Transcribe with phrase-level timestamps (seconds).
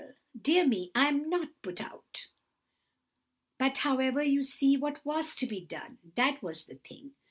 [0.35, 2.29] —dear me, I'm quite put out.
[3.59, 7.11] But however, you see—what was to be done, that was the thing.